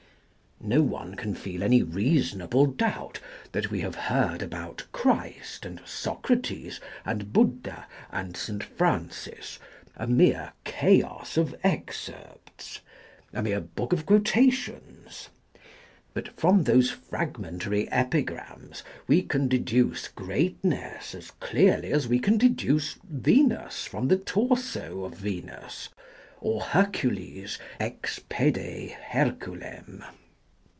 No 0.63 0.83
one 0.83 1.15
can 1.15 1.33
feel 1.33 1.63
any 1.63 1.81
reasonable 1.81 2.67
doubt 2.67 3.19
that 3.51 3.71
we 3.71 3.81
have 3.81 3.95
heard 3.95 4.43
about 4.43 4.85
Christ 4.91 5.65
and 5.65 5.81
Soc 5.87 6.29
rates 6.29 6.79
and 7.03 7.33
Buddha 7.33 7.87
and 8.11 8.37
St. 8.37 8.63
Francis 8.63 9.57
a 9.97 10.05
mere 10.05 10.51
chaos 10.63 11.35
of 11.35 11.55
excerpts, 11.63 12.81
a 13.33 13.41
mere 13.41 13.59
book 13.59 13.91
of 13.91 14.05
quota 14.05 14.51
tions. 14.51 15.29
But 16.13 16.27
from 16.39 16.61
those 16.65 16.91
fragmentary 16.91 17.89
epi 17.91 18.21
grams 18.21 18.83
we 19.07 19.23
can 19.23 19.47
deduce 19.47 20.09
greatness 20.09 21.15
as 21.15 21.31
clearly 21.39 21.91
as 21.91 22.07
we 22.07 22.19
can 22.19 22.37
deduce 22.37 22.99
Venus 23.03 23.85
from 23.87 24.09
the 24.09 24.17
torso 24.17 25.05
of 25.05 25.15
Venus 25.15 25.89
or 26.39 26.61
Hercules 26.61 27.57
ex 27.79 28.19
pede 28.29 28.91
Herculem. 29.09 30.03